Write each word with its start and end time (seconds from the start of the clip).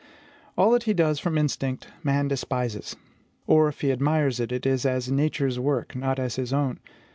All 0.57 0.71
that 0.71 0.85
he 0.85 0.95
does 0.95 1.19
from 1.19 1.37
instinct 1.37 1.85
man 2.03 2.27
despises; 2.27 2.95
or, 3.45 3.67
if 3.67 3.81
he 3.81 3.91
admires 3.91 4.39
it, 4.39 4.51
it 4.51 4.65
is 4.65 4.83
as 4.83 5.11
Nature's 5.11 5.59
work, 5.59 5.95
not 5.95 6.17
as 6.17 6.37
his 6.37 6.51
own. 6.51 6.79